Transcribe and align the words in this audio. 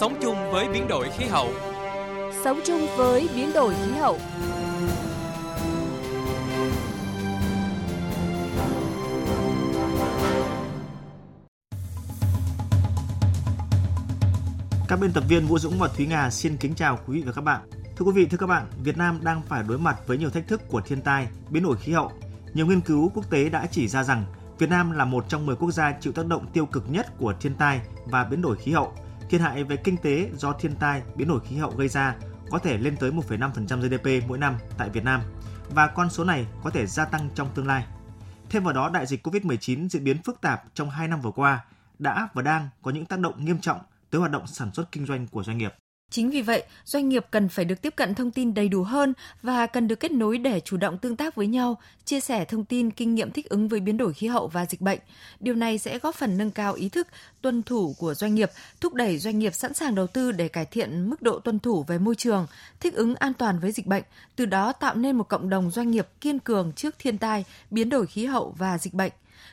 Sống 0.00 0.14
chung 0.22 0.36
với 0.52 0.68
biến 0.68 0.88
đổi 0.88 1.10
khí 1.18 1.24
hậu. 1.24 1.48
Sống 2.44 2.60
chung 2.64 2.86
với 2.96 3.28
biến 3.34 3.52
đổi 3.54 3.74
khí 3.74 3.92
hậu. 3.92 4.18
Các 14.88 15.00
biên 15.00 15.12
tập 15.12 15.24
viên 15.28 15.46
Vũ 15.46 15.58
Dũng 15.58 15.78
và 15.78 15.88
Thúy 15.88 16.06
Nga 16.06 16.30
xin 16.30 16.56
kính 16.56 16.74
chào 16.74 16.98
quý 17.06 17.16
vị 17.16 17.22
và 17.26 17.32
các 17.32 17.42
bạn. 17.44 17.60
Thưa 17.96 18.04
quý 18.04 18.12
vị, 18.14 18.26
thưa 18.26 18.38
các 18.38 18.46
bạn, 18.46 18.66
Việt 18.82 18.96
Nam 18.96 19.20
đang 19.22 19.42
phải 19.42 19.62
đối 19.68 19.78
mặt 19.78 19.96
với 20.06 20.18
nhiều 20.18 20.30
thách 20.30 20.48
thức 20.48 20.62
của 20.68 20.80
thiên 20.80 21.00
tai, 21.00 21.26
biến 21.50 21.62
đổi 21.62 21.76
khí 21.76 21.92
hậu. 21.92 22.12
Nhiều 22.54 22.66
nghiên 22.66 22.80
cứu 22.80 23.10
quốc 23.14 23.30
tế 23.30 23.48
đã 23.48 23.66
chỉ 23.70 23.88
ra 23.88 24.02
rằng 24.02 24.24
Việt 24.58 24.70
Nam 24.70 24.90
là 24.90 25.04
một 25.04 25.24
trong 25.28 25.46
10 25.46 25.56
quốc 25.56 25.70
gia 25.70 25.92
chịu 26.00 26.12
tác 26.12 26.26
động 26.26 26.46
tiêu 26.52 26.66
cực 26.66 26.90
nhất 26.90 27.06
của 27.18 27.34
thiên 27.40 27.54
tai 27.54 27.80
và 28.04 28.24
biến 28.24 28.42
đổi 28.42 28.56
khí 28.56 28.72
hậu. 28.72 28.92
Thiệt 29.30 29.40
hại 29.40 29.64
về 29.64 29.76
kinh 29.76 29.96
tế 29.96 30.30
do 30.34 30.52
thiên 30.52 30.74
tai, 30.74 31.02
biến 31.14 31.28
đổi 31.28 31.40
khí 31.40 31.56
hậu 31.56 31.70
gây 31.70 31.88
ra 31.88 32.16
có 32.50 32.58
thể 32.58 32.78
lên 32.78 32.96
tới 32.96 33.10
1,5% 33.10 33.80
GDP 33.80 34.28
mỗi 34.28 34.38
năm 34.38 34.56
tại 34.78 34.90
Việt 34.90 35.04
Nam 35.04 35.20
và 35.70 35.86
con 35.86 36.10
số 36.10 36.24
này 36.24 36.46
có 36.64 36.70
thể 36.70 36.86
gia 36.86 37.04
tăng 37.04 37.28
trong 37.34 37.48
tương 37.54 37.66
lai. 37.66 37.84
Thêm 38.50 38.64
vào 38.64 38.72
đó, 38.72 38.88
đại 38.88 39.06
dịch 39.06 39.26
COVID-19 39.26 39.88
diễn 39.88 40.04
biến 40.04 40.22
phức 40.22 40.40
tạp 40.40 40.62
trong 40.74 40.90
2 40.90 41.08
năm 41.08 41.20
vừa 41.20 41.30
qua 41.30 41.64
đã 41.98 42.28
và 42.34 42.42
đang 42.42 42.68
có 42.82 42.90
những 42.90 43.06
tác 43.06 43.20
động 43.20 43.44
nghiêm 43.44 43.60
trọng 43.60 43.80
tới 44.10 44.18
hoạt 44.18 44.30
động 44.30 44.46
sản 44.46 44.70
xuất 44.74 44.92
kinh 44.92 45.06
doanh 45.06 45.26
của 45.26 45.42
doanh 45.42 45.58
nghiệp. 45.58 45.74
Chính 46.10 46.30
vì 46.30 46.42
vậy, 46.42 46.62
doanh 46.84 47.08
nghiệp 47.08 47.26
cần 47.30 47.48
phải 47.48 47.64
được 47.64 47.82
tiếp 47.82 47.96
cận 47.96 48.14
thông 48.14 48.30
tin 48.30 48.54
đầy 48.54 48.68
đủ 48.68 48.82
hơn 48.82 49.14
và 49.42 49.66
cần 49.66 49.88
được 49.88 50.00
kết 50.00 50.12
nối 50.12 50.38
để 50.38 50.60
chủ 50.60 50.76
động 50.76 50.98
tương 50.98 51.16
tác 51.16 51.34
với 51.34 51.46
nhau, 51.46 51.78
chia 52.04 52.20
sẻ 52.20 52.44
thông 52.44 52.64
tin, 52.64 52.90
kinh 52.90 53.14
nghiệm 53.14 53.30
thích 53.30 53.48
ứng 53.48 53.68
với 53.68 53.80
biến 53.80 53.96
đổi 53.96 54.14
khí 54.14 54.26
hậu 54.26 54.48
và 54.48 54.66
dịch 54.66 54.80
bệnh. 54.80 54.98
Điều 55.40 55.54
này 55.54 55.78
sẽ 55.78 55.98
góp 55.98 56.14
phần 56.14 56.38
nâng 56.38 56.50
cao 56.50 56.74
ý 56.74 56.88
thức 56.88 57.08
tuân 57.42 57.62
thủ 57.62 57.94
của 57.98 58.14
doanh 58.14 58.34
nghiệp, 58.34 58.50
thúc 58.80 58.94
đẩy 58.94 59.18
doanh 59.18 59.38
nghiệp 59.38 59.54
sẵn 59.54 59.74
sàng 59.74 59.94
đầu 59.94 60.06
tư 60.06 60.32
để 60.32 60.48
cải 60.48 60.64
thiện 60.64 61.10
mức 61.10 61.22
độ 61.22 61.38
tuân 61.38 61.58
thủ 61.58 61.82
về 61.82 61.98
môi 61.98 62.14
trường, 62.14 62.46
thích 62.80 62.94
ứng 62.94 63.14
an 63.14 63.34
toàn 63.34 63.58
với 63.58 63.72
dịch 63.72 63.86
bệnh, 63.86 64.04
từ 64.36 64.46
đó 64.46 64.72
tạo 64.72 64.94
nên 64.94 65.16
một 65.16 65.28
cộng 65.28 65.48
đồng 65.48 65.70
doanh 65.70 65.90
nghiệp 65.90 66.08
kiên 66.20 66.38
cường 66.38 66.72
trước 66.72 66.94
thiên 66.98 67.18
tai, 67.18 67.44
biến 67.70 67.88
đổi 67.88 68.06
khí 68.06 68.26
hậu 68.26 68.54
và 68.58 68.78
dịch 68.78 68.94
bệnh. 68.94 69.12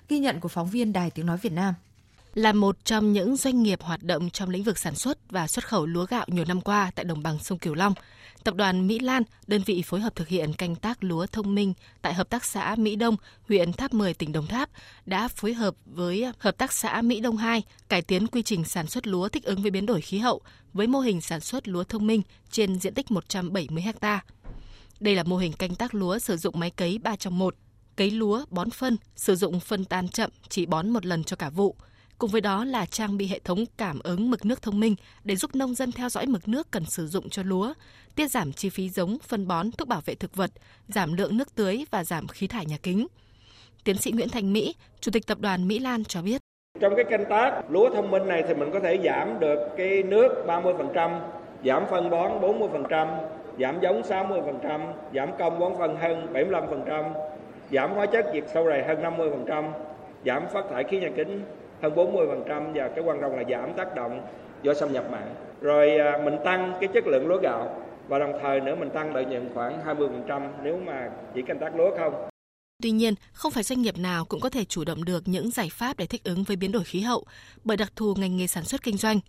Ghi 0.09 0.19
nhận 0.19 0.39
của 0.39 0.49
phóng 0.49 0.69
viên 0.69 0.93
Đài 0.93 1.09
Tiếng 1.09 1.25
Nói 1.25 1.37
Việt 1.41 1.53
Nam. 1.53 1.73
Là 2.35 2.53
một 2.53 2.85
trong 2.85 3.13
những 3.13 3.35
doanh 3.35 3.63
nghiệp 3.63 3.81
hoạt 3.81 4.03
động 4.03 4.29
trong 4.29 4.49
lĩnh 4.49 4.63
vực 4.63 4.77
sản 4.77 4.95
xuất 4.95 5.31
và 5.31 5.47
xuất 5.47 5.67
khẩu 5.67 5.85
lúa 5.85 6.05
gạo 6.05 6.25
nhiều 6.27 6.45
năm 6.47 6.61
qua 6.61 6.91
tại 6.95 7.05
đồng 7.05 7.23
bằng 7.23 7.39
sông 7.39 7.57
Cửu 7.57 7.73
Long, 7.73 7.93
Tập 8.43 8.55
đoàn 8.55 8.87
Mỹ 8.87 8.99
Lan, 8.99 9.23
đơn 9.47 9.61
vị 9.65 9.83
phối 9.85 9.99
hợp 9.99 10.15
thực 10.15 10.27
hiện 10.27 10.53
canh 10.53 10.75
tác 10.75 11.03
lúa 11.03 11.25
thông 11.25 11.55
minh 11.55 11.73
tại 12.01 12.13
Hợp 12.13 12.29
tác 12.29 12.45
xã 12.45 12.75
Mỹ 12.77 12.95
Đông, 12.95 13.15
huyện 13.47 13.73
Tháp 13.73 13.93
10, 13.93 14.13
tỉnh 14.13 14.31
Đồng 14.31 14.47
Tháp, 14.47 14.69
đã 15.05 15.27
phối 15.27 15.53
hợp 15.53 15.75
với 15.85 16.25
Hợp 16.37 16.57
tác 16.57 16.73
xã 16.73 17.01
Mỹ 17.01 17.19
Đông 17.19 17.37
2 17.37 17.63
cải 17.89 18.01
tiến 18.01 18.27
quy 18.27 18.43
trình 18.43 18.63
sản 18.63 18.87
xuất 18.87 19.07
lúa 19.07 19.29
thích 19.29 19.43
ứng 19.43 19.61
với 19.61 19.71
biến 19.71 19.85
đổi 19.85 20.01
khí 20.01 20.17
hậu 20.17 20.41
với 20.73 20.87
mô 20.87 20.99
hình 20.99 21.21
sản 21.21 21.39
xuất 21.39 21.67
lúa 21.67 21.83
thông 21.83 22.07
minh 22.07 22.21
trên 22.51 22.79
diện 22.79 22.93
tích 22.93 23.11
170 23.11 23.83
ha. 24.01 24.23
Đây 24.99 25.15
là 25.15 25.23
mô 25.23 25.37
hình 25.37 25.53
canh 25.53 25.75
tác 25.75 25.95
lúa 25.95 26.19
sử 26.19 26.37
dụng 26.37 26.59
máy 26.59 26.69
cấy 26.69 26.97
3 26.97 27.15
trong 27.15 27.39
1, 27.39 27.55
cấy 27.95 28.11
lúa, 28.11 28.45
bón 28.49 28.69
phân, 28.69 28.97
sử 29.15 29.35
dụng 29.35 29.59
phân 29.59 29.85
tan 29.85 30.09
chậm, 30.09 30.29
chỉ 30.49 30.65
bón 30.65 30.89
một 30.89 31.05
lần 31.05 31.23
cho 31.23 31.35
cả 31.35 31.49
vụ– 31.49 31.75
Cùng 32.23 32.31
với 32.31 32.41
đó 32.41 32.65
là 32.65 32.85
trang 32.85 33.17
bị 33.17 33.27
hệ 33.27 33.39
thống 33.39 33.65
cảm 33.77 33.99
ứng 34.03 34.31
mực 34.31 34.45
nước 34.45 34.61
thông 34.61 34.79
minh 34.79 34.95
để 35.23 35.35
giúp 35.35 35.55
nông 35.55 35.75
dân 35.75 35.91
theo 35.91 36.09
dõi 36.09 36.25
mực 36.25 36.47
nước 36.47 36.71
cần 36.71 36.85
sử 36.85 37.07
dụng 37.07 37.29
cho 37.29 37.43
lúa, 37.45 37.73
tiết 38.15 38.31
giảm 38.31 38.53
chi 38.53 38.69
phí 38.69 38.89
giống, 38.89 39.17
phân 39.27 39.47
bón, 39.47 39.71
thuốc 39.71 39.87
bảo 39.87 40.01
vệ 40.05 40.15
thực 40.15 40.35
vật, 40.35 40.51
giảm 40.87 41.13
lượng 41.13 41.37
nước 41.37 41.55
tưới 41.55 41.85
và 41.91 42.03
giảm 42.03 42.27
khí 42.27 42.47
thải 42.47 42.65
nhà 42.65 42.77
kính. 42.83 43.07
Tiến 43.83 43.97
sĩ 43.97 44.11
Nguyễn 44.11 44.29
Thành 44.29 44.53
Mỹ, 44.53 44.75
Chủ 44.99 45.11
tịch 45.11 45.27
Tập 45.27 45.39
đoàn 45.39 45.67
Mỹ 45.67 45.79
Lan 45.79 46.03
cho 46.03 46.21
biết. 46.21 46.41
Trong 46.79 46.93
cái 46.95 47.05
canh 47.09 47.25
tác 47.29 47.61
lúa 47.69 47.89
thông 47.89 48.11
minh 48.11 48.27
này 48.27 48.43
thì 48.47 48.53
mình 48.53 48.69
có 48.73 48.79
thể 48.79 48.99
giảm 49.03 49.39
được 49.39 49.59
cái 49.77 50.03
nước 50.03 50.29
30%, 50.47 51.19
giảm 51.65 51.83
phân 51.91 52.09
bón 52.09 52.31
40%, 52.41 53.17
giảm 53.59 53.79
giống 53.81 54.01
60%, 54.01 54.93
giảm 55.15 55.29
công 55.39 55.59
bón 55.59 55.73
phân 55.79 55.95
hơn 55.95 56.33
75%, 56.33 57.13
giảm 57.71 57.91
hóa 57.93 58.05
chất 58.05 58.25
diệt 58.33 58.43
sâu 58.53 58.65
rầy 58.67 58.83
hơn 58.83 59.01
50%, 59.01 59.71
giảm 60.25 60.43
phát 60.53 60.65
thải 60.71 60.83
khí 60.83 60.99
nhà 60.99 61.09
kính 61.15 61.43
hơn 61.83 61.95
40% 61.95 62.71
và 62.73 62.87
cái 62.87 63.03
quan 63.03 63.21
trọng 63.21 63.35
là 63.35 63.43
giảm 63.49 63.73
tác 63.77 63.95
động 63.95 64.21
do 64.63 64.73
xâm 64.73 64.93
nhập 64.93 65.05
mặn. 65.11 65.35
Rồi 65.61 65.97
à, 65.97 66.19
mình 66.25 66.35
tăng 66.45 66.73
cái 66.81 66.89
chất 66.93 67.07
lượng 67.07 67.27
lúa 67.27 67.39
gạo 67.43 67.81
và 68.07 68.19
đồng 68.19 68.33
thời 68.41 68.59
nữa 68.59 68.75
mình 68.79 68.89
tăng 68.89 69.15
lợi 69.15 69.25
nhuận 69.25 69.49
khoảng 69.53 69.85
20% 69.85 70.49
nếu 70.63 70.77
mà 70.85 71.09
chỉ 71.35 71.41
canh 71.41 71.59
tác 71.59 71.75
lúa 71.75 71.97
không. 71.97 72.13
Tuy 72.83 72.91
nhiên, 72.91 73.13
không 73.33 73.51
phải 73.51 73.63
doanh 73.63 73.81
nghiệp 73.81 73.97
nào 73.97 74.25
cũng 74.25 74.39
có 74.39 74.49
thể 74.49 74.65
chủ 74.65 74.83
động 74.83 75.05
được 75.05 75.23
những 75.25 75.51
giải 75.51 75.69
pháp 75.71 75.97
để 75.97 76.05
thích 76.05 76.23
ứng 76.23 76.43
với 76.43 76.55
biến 76.55 76.71
đổi 76.71 76.83
khí 76.83 76.99
hậu 76.99 77.25
bởi 77.63 77.77
đặc 77.77 77.91
thù 77.95 78.13
ngành 78.17 78.37
nghề 78.37 78.47
sản 78.47 78.63
xuất 78.63 78.83
kinh 78.83 78.97
doanh. 78.97 79.19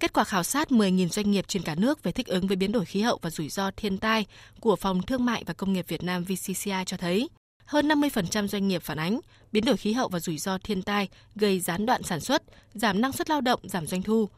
Kết 0.00 0.12
quả 0.12 0.24
khảo 0.24 0.42
sát 0.42 0.68
10.000 0.68 1.08
doanh 1.08 1.30
nghiệp 1.30 1.44
trên 1.48 1.62
cả 1.62 1.74
nước 1.74 2.02
về 2.02 2.12
thích 2.12 2.26
ứng 2.26 2.46
với 2.46 2.56
biến 2.56 2.72
đổi 2.72 2.84
khí 2.84 3.00
hậu 3.00 3.18
và 3.22 3.30
rủi 3.30 3.48
ro 3.48 3.70
thiên 3.76 3.98
tai 3.98 4.26
của 4.60 4.76
Phòng 4.76 5.02
Thương 5.02 5.24
mại 5.24 5.44
và 5.46 5.54
Công 5.54 5.72
nghiệp 5.72 5.84
Việt 5.88 6.02
Nam 6.02 6.24
VCCI 6.24 6.84
cho 6.86 6.96
thấy, 6.96 7.28
hơn 7.68 7.88
50% 7.88 8.46
doanh 8.46 8.68
nghiệp 8.68 8.82
phản 8.82 8.98
ánh 8.98 9.20
biến 9.52 9.64
đổi 9.64 9.76
khí 9.76 9.92
hậu 9.92 10.08
và 10.08 10.20
rủi 10.20 10.38
ro 10.38 10.58
thiên 10.58 10.82
tai 10.82 11.08
gây 11.36 11.60
gián 11.60 11.86
đoạn 11.86 12.02
sản 12.02 12.20
xuất, 12.20 12.42
giảm 12.74 13.00
năng 13.00 13.12
suất 13.12 13.30
lao 13.30 13.40
động, 13.40 13.60
giảm 13.62 13.86
doanh 13.86 14.02
thu. 14.02 14.28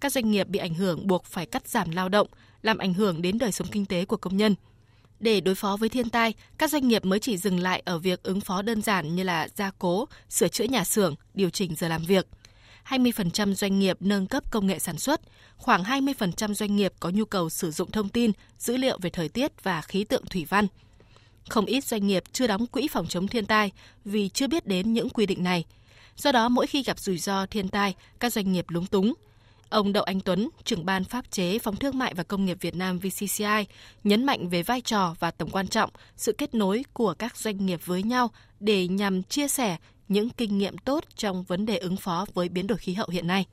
Các 0.00 0.12
doanh 0.12 0.30
nghiệp 0.30 0.48
bị 0.48 0.58
ảnh 0.58 0.74
hưởng 0.74 1.06
buộc 1.06 1.24
phải 1.24 1.46
cắt 1.46 1.68
giảm 1.68 1.90
lao 1.90 2.08
động, 2.08 2.26
làm 2.62 2.78
ảnh 2.78 2.94
hưởng 2.94 3.22
đến 3.22 3.38
đời 3.38 3.52
sống 3.52 3.68
kinh 3.70 3.86
tế 3.86 4.04
của 4.04 4.16
công 4.16 4.36
nhân. 4.36 4.54
Để 5.20 5.40
đối 5.40 5.54
phó 5.54 5.76
với 5.76 5.88
thiên 5.88 6.10
tai, 6.10 6.34
các 6.58 6.70
doanh 6.70 6.88
nghiệp 6.88 7.04
mới 7.04 7.18
chỉ 7.18 7.36
dừng 7.36 7.60
lại 7.60 7.82
ở 7.84 7.98
việc 7.98 8.22
ứng 8.22 8.40
phó 8.40 8.62
đơn 8.62 8.82
giản 8.82 9.14
như 9.16 9.22
là 9.22 9.48
gia 9.56 9.70
cố, 9.78 10.08
sửa 10.28 10.48
chữa 10.48 10.64
nhà 10.64 10.84
xưởng, 10.84 11.14
điều 11.34 11.50
chỉnh 11.50 11.74
giờ 11.76 11.88
làm 11.88 12.02
việc. 12.02 12.26
20% 12.88 13.54
doanh 13.54 13.78
nghiệp 13.78 13.96
nâng 14.00 14.26
cấp 14.26 14.50
công 14.50 14.66
nghệ 14.66 14.78
sản 14.78 14.98
xuất, 14.98 15.20
khoảng 15.56 15.82
20% 15.82 16.54
doanh 16.54 16.76
nghiệp 16.76 16.92
có 17.00 17.10
nhu 17.10 17.24
cầu 17.24 17.50
sử 17.50 17.70
dụng 17.70 17.90
thông 17.90 18.08
tin, 18.08 18.30
dữ 18.58 18.76
liệu 18.76 18.98
về 19.02 19.10
thời 19.10 19.28
tiết 19.28 19.62
và 19.62 19.82
khí 19.82 20.04
tượng 20.04 20.26
thủy 20.26 20.46
văn– 20.48 20.66
không 21.48 21.66
ít 21.66 21.84
doanh 21.84 22.06
nghiệp 22.06 22.24
chưa 22.32 22.46
đóng 22.46 22.66
quỹ 22.66 22.88
phòng 22.88 23.06
chống 23.06 23.28
thiên 23.28 23.46
tai 23.46 23.72
vì 24.04 24.28
chưa 24.28 24.46
biết 24.46 24.66
đến 24.66 24.92
những 24.92 25.10
quy 25.10 25.26
định 25.26 25.44
này. 25.44 25.64
Do 26.16 26.32
đó, 26.32 26.48
mỗi 26.48 26.66
khi 26.66 26.82
gặp 26.82 26.98
rủi 26.98 27.18
ro 27.18 27.46
thiên 27.46 27.68
tai, 27.68 27.94
các 28.20 28.32
doanh 28.32 28.52
nghiệp 28.52 28.64
lúng 28.68 28.86
túng. 28.86 29.14
Ông 29.68 29.92
Đậu 29.92 30.02
Anh 30.02 30.20
Tuấn, 30.20 30.48
trưởng 30.64 30.86
ban 30.86 31.04
pháp 31.04 31.30
chế 31.30 31.58
Phòng 31.58 31.76
Thương 31.76 31.98
mại 31.98 32.14
và 32.14 32.22
Công 32.22 32.44
nghiệp 32.44 32.56
Việt 32.60 32.74
Nam 32.74 32.98
VCCI, 32.98 33.66
nhấn 34.04 34.24
mạnh 34.24 34.48
về 34.48 34.62
vai 34.62 34.80
trò 34.80 35.14
và 35.20 35.30
tầm 35.30 35.50
quan 35.50 35.68
trọng 35.68 35.90
sự 36.16 36.32
kết 36.32 36.54
nối 36.54 36.84
của 36.92 37.14
các 37.14 37.36
doanh 37.36 37.66
nghiệp 37.66 37.80
với 37.84 38.02
nhau 38.02 38.30
để 38.60 38.88
nhằm 38.88 39.22
chia 39.22 39.48
sẻ 39.48 39.76
những 40.08 40.30
kinh 40.30 40.58
nghiệm 40.58 40.78
tốt 40.78 41.04
trong 41.16 41.42
vấn 41.42 41.66
đề 41.66 41.76
ứng 41.76 41.96
phó 41.96 42.26
với 42.34 42.48
biến 42.48 42.66
đổi 42.66 42.78
khí 42.78 42.94
hậu 42.94 43.08
hiện 43.10 43.26
nay. 43.26 43.46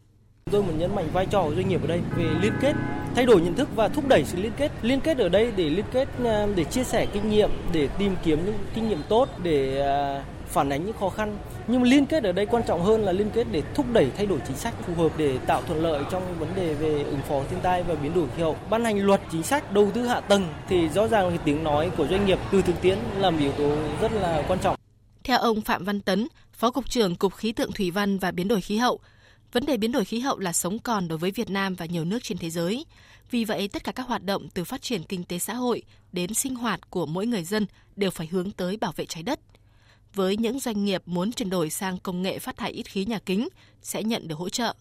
Tôi 0.52 0.64
muốn 0.64 0.80
nhấn 0.80 0.96
mạnh 0.96 1.10
vai 1.14 1.26
trò 1.26 1.44
của 1.44 1.56
doanh 1.56 1.70
nghiệp 1.70 1.82
ở 1.82 1.88
đây 1.88 2.02
về 2.18 2.26
liên 2.42 2.54
kết, 2.62 2.74
thay 3.16 3.26
đổi 3.26 3.42
nhận 3.42 3.56
thức 3.56 3.70
và 3.76 3.88
thúc 3.88 4.08
đẩy 4.08 4.24
sự 4.26 4.42
liên 4.42 4.52
kết. 4.58 4.72
Liên 4.82 5.00
kết 5.00 5.18
ở 5.18 5.30
đây 5.30 5.52
để 5.56 5.70
liên 5.70 5.86
kết 5.92 6.08
à, 6.26 6.48
để 6.56 6.64
chia 6.64 6.84
sẻ 6.84 7.06
kinh 7.14 7.30
nghiệm, 7.30 7.50
để 7.74 7.88
tìm 7.98 8.16
kiếm 8.24 8.46
những 8.46 8.58
kinh 8.76 8.90
nghiệm 8.90 9.02
tốt 9.10 9.30
để 9.44 9.82
à, 9.82 10.24
phản 10.48 10.70
ánh 10.70 10.86
những 10.86 10.96
khó 11.00 11.10
khăn. 11.10 11.38
Nhưng 11.68 11.82
mà 11.82 11.88
liên 11.88 12.06
kết 12.06 12.24
ở 12.24 12.32
đây 12.32 12.46
quan 12.46 12.64
trọng 12.68 12.84
hơn 12.84 13.02
là 13.02 13.12
liên 13.12 13.30
kết 13.30 13.48
để 13.52 13.64
thúc 13.76 13.86
đẩy 13.94 14.12
thay 14.18 14.26
đổi 14.26 14.40
chính 14.48 14.58
sách 14.58 14.74
phù 14.88 15.04
hợp 15.04 15.12
để 15.18 15.38
tạo 15.48 15.62
thuận 15.62 15.84
lợi 15.84 16.04
trong 16.12 16.40
vấn 16.40 16.50
đề 16.56 16.74
về 16.74 17.04
ứng 17.04 17.22
phó 17.28 17.42
thiên 17.50 17.60
tai 17.64 17.84
và 17.84 17.96
biến 17.96 18.14
đổi 18.14 18.28
khí 18.36 18.42
hậu. 18.44 18.56
Ban 18.70 18.84
hành 18.86 19.06
luật 19.06 19.22
chính 19.32 19.44
sách 19.44 19.74
đầu 19.74 19.92
tư 19.94 20.08
hạ 20.08 20.20
tầng 20.20 20.48
thì 20.70 20.90
rõ 20.90 21.08
ràng 21.08 21.30
là 21.30 21.38
tiếng 21.46 21.64
nói 21.64 21.92
của 21.98 22.08
doanh 22.08 22.26
nghiệp 22.26 22.40
từ 22.52 22.62
thực 22.62 22.82
tiễn 22.82 22.98
là 23.18 23.30
một 23.30 23.38
yếu 23.42 23.52
tố 23.52 23.72
rất 24.02 24.12
là 24.14 24.44
quan 24.48 24.60
trọng. 24.60 24.76
Theo 25.24 25.40
ông 25.40 25.62
Phạm 25.62 25.84
Văn 25.84 26.02
Tấn, 26.02 26.28
Phó 26.54 26.72
Cục 26.72 26.90
trưởng 26.90 27.16
Cục 27.16 27.34
Khí 27.34 27.52
tượng 27.52 27.72
Thủy 27.72 27.92
văn 27.92 28.18
và 28.20 28.32
Biến 28.32 28.48
đổi 28.48 28.62
Khí 28.62 28.78
hậu, 28.78 29.00
Vấn 29.52 29.66
đề 29.66 29.78
biến 29.78 29.92
đổi 29.92 30.06
khí 30.06 30.20
hậu 30.20 30.40
là 30.40 30.54
sống 30.54 30.80
còn 30.80 31.08
đối 31.08 31.18
với 31.18 31.32
Việt 31.32 31.50
Nam 31.50 31.76
và 31.76 31.86
nhiều 31.86 32.06
nước 32.06 32.20
trên 32.24 32.38
thế 32.38 32.50
giới. 32.50 32.86
Vì 33.32 33.46
vậy, 33.46 33.68
tất 33.68 33.84
cả 33.84 33.92
các 33.92 34.08
hoạt 34.08 34.24
động 34.24 34.48
từ 34.54 34.64
phát 34.64 34.82
triển 34.82 35.04
kinh 35.04 35.24
tế 35.24 35.40
xã 35.40 35.54
hội 35.54 35.84
đến 36.12 36.34
sinh 36.34 36.56
hoạt 36.56 36.90
của 36.90 37.06
mỗi 37.06 37.26
người 37.26 37.44
dân 37.44 37.66
đều 37.96 38.12
phải 38.12 38.28
hướng 38.28 38.52
tới 38.52 38.78
bảo 38.78 38.94
vệ 38.96 39.06
trái 39.06 39.24
đất. 39.24 39.40
Với 40.14 40.38
những 40.38 40.60
doanh 40.60 40.86
nghiệp 40.86 41.02
muốn 41.06 41.32
chuyển 41.32 41.50
đổi 41.50 41.70
sang 41.70 41.98
công 41.98 42.22
nghệ 42.22 42.40
phát 42.40 42.58
thải 42.58 42.72
ít 42.72 42.84
khí 42.84 43.06
nhà 43.06 43.20
kính 43.26 43.48
sẽ 43.82 44.04
nhận 44.04 44.28
được 44.28 44.36
hỗ 44.36 44.50
trợ. 44.50 44.74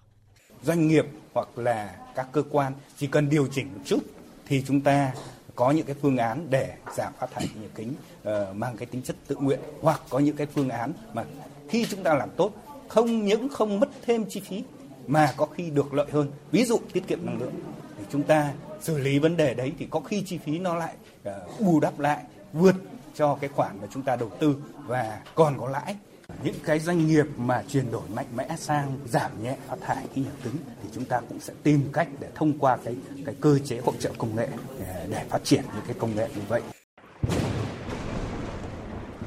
Doanh 0.62 0.88
nghiệp 0.88 1.04
hoặc 1.32 1.58
là 1.58 1.96
các 2.14 2.26
cơ 2.32 2.42
quan 2.50 2.72
chỉ 2.98 3.06
cần 3.06 3.28
điều 3.28 3.46
chỉnh 3.46 3.68
một 3.74 3.80
chút 3.86 4.00
thì 4.46 4.64
chúng 4.66 4.80
ta 4.80 5.12
có 5.54 5.70
những 5.70 5.86
cái 5.86 5.96
phương 6.02 6.16
án 6.16 6.46
để 6.50 6.74
giảm 6.96 7.12
phát 7.20 7.30
thải 7.32 7.48
nhà 7.54 7.68
kính 7.74 7.94
uh, 8.22 8.56
mang 8.56 8.76
cái 8.76 8.86
tính 8.86 9.02
chất 9.02 9.16
tự 9.26 9.36
nguyện 9.36 9.60
hoặc 9.80 10.02
có 10.08 10.18
những 10.18 10.36
cái 10.36 10.46
phương 10.46 10.68
án 10.68 10.92
mà 11.14 11.24
khi 11.68 11.86
chúng 11.90 12.02
ta 12.02 12.14
làm 12.14 12.28
tốt 12.36 12.52
không 12.90 13.24
những 13.24 13.48
không 13.48 13.80
mất 13.80 13.88
thêm 14.02 14.24
chi 14.28 14.40
phí 14.40 14.64
mà 15.06 15.32
có 15.36 15.46
khi 15.46 15.70
được 15.70 15.94
lợi 15.94 16.06
hơn. 16.12 16.30
Ví 16.50 16.64
dụ 16.64 16.80
tiết 16.92 17.06
kiệm 17.06 17.26
năng 17.26 17.40
lượng 17.40 17.52
thì 17.98 18.04
chúng 18.12 18.22
ta 18.22 18.52
xử 18.80 18.98
lý 18.98 19.18
vấn 19.18 19.36
đề 19.36 19.54
đấy 19.54 19.72
thì 19.78 19.86
có 19.90 20.00
khi 20.00 20.22
chi 20.26 20.38
phí 20.38 20.58
nó 20.58 20.74
lại 20.74 20.94
uh, 21.28 21.60
bù 21.60 21.80
đắp 21.80 21.98
lại 21.98 22.22
vượt 22.52 22.74
cho 23.14 23.38
cái 23.40 23.50
khoản 23.50 23.80
mà 23.80 23.86
chúng 23.90 24.02
ta 24.02 24.16
đầu 24.16 24.30
tư 24.40 24.56
và 24.86 25.20
còn 25.34 25.58
có 25.58 25.68
lãi. 25.68 25.96
Những 26.44 26.54
cái 26.64 26.78
doanh 26.78 27.06
nghiệp 27.06 27.26
mà 27.36 27.62
chuyển 27.68 27.90
đổi 27.90 28.08
mạnh 28.14 28.26
mẽ 28.36 28.48
sang 28.58 28.98
giảm 29.08 29.42
nhẹ 29.42 29.56
phát 29.68 29.76
thải 29.80 30.06
khí 30.14 30.22
nhà 30.22 30.30
kính 30.44 30.56
thì 30.82 30.88
chúng 30.94 31.04
ta 31.04 31.20
cũng 31.28 31.40
sẽ 31.40 31.52
tìm 31.62 31.82
cách 31.92 32.08
để 32.20 32.28
thông 32.34 32.58
qua 32.58 32.76
cái 32.84 32.96
cái 33.26 33.34
cơ 33.40 33.58
chế 33.58 33.80
hỗ 33.84 33.92
trợ 33.98 34.10
công 34.18 34.36
nghệ 34.36 34.48
để, 34.78 35.06
để 35.10 35.24
phát 35.28 35.44
triển 35.44 35.62
những 35.74 35.84
cái 35.86 35.96
công 35.98 36.16
nghệ 36.16 36.28
như 36.36 36.42
vậy. 36.48 36.62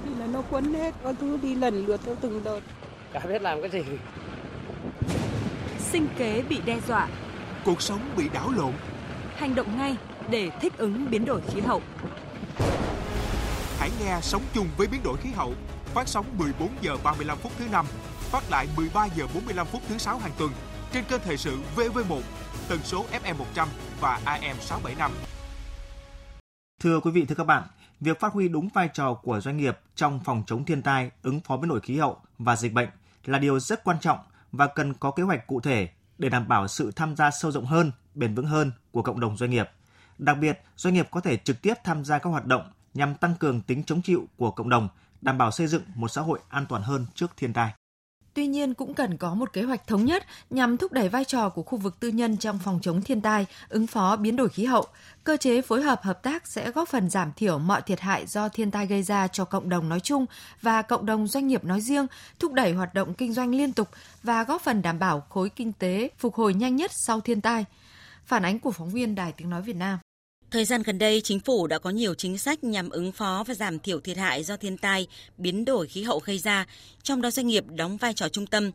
Thì 0.06 0.12
là 0.20 0.28
nó 0.28 0.44
quấn 0.50 0.74
hết, 0.74 0.94
có 1.04 1.14
thứ 1.22 1.38
đi 1.38 1.56
lần 1.56 1.86
lượt 1.86 2.02
theo 2.06 2.16
từng 2.22 2.42
đợt. 2.44 2.60
Chả 3.14 3.20
biết 3.20 3.42
làm 3.42 3.62
cái 3.62 3.70
gì. 3.70 3.84
Sinh 5.80 6.08
kế 6.18 6.44
bị 6.50 6.60
đe 6.66 6.80
dọa. 6.88 7.08
cuộc 7.66 7.82
sống 7.82 8.00
bị 8.18 8.30
đảo 8.34 8.52
lộn. 8.58 8.74
Hành 9.36 9.56
động 9.56 9.78
ngay 9.78 9.96
để 10.30 10.50
thích 10.62 10.74
ứng 10.78 11.10
biến 11.12 11.26
đổi 11.26 11.42
khí 11.42 11.62
hậu. 11.62 11.82
Hãy 13.80 13.90
nghe 14.00 14.20
Sống 14.22 14.42
chung 14.54 14.68
với 14.78 14.88
biến 14.88 15.02
đổi 15.04 15.18
khí 15.18 15.30
hậu 15.36 15.54
phát 15.94 16.08
sóng 16.08 16.26
14 16.38 16.70
giờ 16.82 16.98
35 17.04 17.38
phút 17.38 17.52
thứ 17.58 17.66
năm, 17.72 17.86
phát 18.20 18.44
lại 18.50 18.68
13 18.76 19.06
giờ 19.06 19.28
45 19.34 19.68
phút 19.68 19.82
thứ 19.88 19.98
sáu 19.98 20.18
hàng 20.18 20.32
tuần 20.38 20.52
trên 20.92 21.04
kênh 21.04 21.22
thời 21.26 21.38
sự 21.38 21.58
VV1, 21.76 22.22
tần 22.70 22.80
số 22.84 23.06
FM 23.24 23.36
100 23.38 23.68
và 24.00 24.20
AM 24.26 24.58
675. 24.60 25.12
Thưa 26.80 27.00
quý 27.00 27.12
vị, 27.12 27.26
thưa 27.26 27.36
các 27.36 27.44
bạn, 27.44 27.64
việc 28.00 28.20
phát 28.20 28.34
huy 28.34 28.48
đúng 28.48 28.70
vai 28.74 28.90
trò 28.94 29.14
của 29.14 29.40
doanh 29.40 29.58
nghiệp 29.58 29.80
trong 29.96 30.20
phòng 30.26 30.44
chống 30.48 30.66
thiên 30.66 30.82
tai, 30.82 31.12
ứng 31.24 31.40
phó 31.40 31.58
biến 31.58 31.70
đổi 31.70 31.82
khí 31.82 31.98
hậu 31.98 32.18
và 32.38 32.56
dịch 32.56 32.74
bệnh 32.74 32.90
là 33.26 33.40
điều 33.40 33.60
rất 33.60 33.84
quan 33.84 33.98
trọng 34.00 34.20
và 34.52 34.68
cần 34.68 34.94
có 34.94 35.12
kế 35.12 35.24
hoạch 35.24 35.48
cụ 35.48 35.60
thể 35.60 35.90
để 36.18 36.30
đảm 36.30 36.48
bảo 36.48 36.68
sự 36.68 36.92
tham 36.96 37.16
gia 37.16 37.32
sâu 37.32 37.52
rộng 37.52 37.66
hơn, 37.66 37.92
bền 38.16 38.36
vững 38.36 38.46
hơn 38.46 38.72
của 38.92 39.02
cộng 39.02 39.20
đồng 39.20 39.38
doanh 39.38 39.50
nghiệp. 39.50 39.70
Đặc 40.18 40.38
biệt, 40.42 40.62
doanh 40.76 40.94
nghiệp 40.94 41.08
có 41.12 41.22
thể 41.22 41.38
trực 41.38 41.62
tiếp 41.62 41.74
tham 41.84 42.06
gia 42.06 42.20
các 42.20 42.30
hoạt 42.30 42.46
động 42.46 42.72
nhằm 42.94 43.16
tăng 43.16 43.36
cường 43.36 43.62
tính 43.62 43.84
chống 43.84 44.02
chịu 44.02 44.28
của 44.38 44.52
cộng 44.52 44.70
đồng, 44.70 44.88
đảm 45.22 45.38
bảo 45.38 45.52
xây 45.52 45.68
dựng 45.68 45.84
một 45.96 46.08
xã 46.08 46.22
hội 46.22 46.40
an 46.50 46.66
toàn 46.70 46.82
hơn 46.82 47.06
trước 47.16 47.32
thiên 47.38 47.54
tai. 47.54 47.74
Tuy 48.34 48.48
nhiên 48.48 48.74
cũng 48.74 48.94
cần 48.94 49.18
có 49.18 49.34
một 49.34 49.54
kế 49.54 49.64
hoạch 49.64 49.88
thống 49.88 50.06
nhất 50.06 50.26
nhằm 50.50 50.78
thúc 50.78 50.92
đẩy 50.92 51.10
vai 51.10 51.26
trò 51.26 51.50
của 51.50 51.64
khu 51.64 51.78
vực 51.78 52.00
tư 52.00 52.08
nhân 52.08 52.38
trong 52.38 52.60
phòng 52.64 52.80
chống 52.82 53.02
thiên 53.02 53.22
tai, 53.22 53.46
ứng 53.70 53.88
phó 53.88 54.16
biến 54.16 54.36
đổi 54.36 54.50
khí 54.50 54.66
hậu. 54.66 54.86
Cơ 55.24 55.38
chế 55.38 55.62
phối 55.62 55.82
hợp 55.82 56.02
hợp 56.04 56.24
tác 56.24 56.48
sẽ 56.48 56.72
góp 56.72 56.90
phần 56.90 57.10
giảm 57.10 57.32
thiểu 57.36 57.60
mọi 57.60 57.82
thiệt 57.82 58.00
hại 58.00 58.26
do 58.28 58.50
thiên 58.50 58.72
tai 58.72 58.88
gây 58.88 59.04
ra 59.04 59.28
cho 59.28 59.46
cộng 59.46 59.70
đồng 59.70 59.90
nói 59.90 60.00
chung 60.00 60.26
và 60.62 60.82
cộng 60.82 61.06
đồng 61.06 61.28
doanh 61.28 61.48
nghiệp 61.48 61.64
nói 61.64 61.82
riêng, 61.82 62.08
thúc 62.40 62.54
đẩy 62.54 62.74
hoạt 62.74 62.94
động 62.94 63.14
kinh 63.14 63.34
doanh 63.34 63.56
liên 63.56 63.74
tục 63.74 63.88
và 64.24 64.44
góp 64.44 64.62
phần 64.62 64.82
đảm 64.82 65.00
bảo 65.00 65.24
khối 65.30 65.50
kinh 65.50 65.74
tế 65.74 66.10
phục 66.18 66.36
hồi 66.36 66.54
nhanh 66.54 66.76
nhất 66.76 66.92
sau 66.94 67.22
thiên 67.22 67.42
tai. 67.42 67.66
Phản 68.26 68.46
ánh 68.46 68.60
của 68.60 68.72
phóng 68.72 68.90
viên 68.90 69.16
Đài 69.16 69.32
Tiếng 69.32 69.50
Nói 69.50 69.62
Việt 69.62 69.76
Nam. 69.76 70.00
Thời 70.54 70.66
gian 70.66 70.84
gần 70.84 70.98
đây, 70.98 71.22
chính 71.22 71.40
phủ 71.40 71.68
đã 71.68 71.80
có 71.80 71.90
nhiều 71.90 72.14
chính 72.14 72.38
sách 72.38 72.64
nhằm 72.64 72.90
ứng 72.90 73.12
phó 73.12 73.44
và 73.48 73.54
giảm 73.54 73.80
thiểu 73.80 74.00
thiệt 74.00 74.18
hại 74.18 74.44
do 74.44 74.58
thiên 74.58 74.78
tai, 74.78 75.08
biến 75.38 75.66
đổi 75.66 75.88
khí 75.88 76.04
hậu 76.04 76.22
gây 76.26 76.38
ra, 76.38 76.66
trong 77.04 77.22
đó 77.22 77.32
doanh 77.32 77.48
nghiệp 77.48 77.66
đóng 77.68 77.98
vai 77.98 78.14
trò 78.14 78.30
trung 78.30 78.48
tâm. 78.48 78.72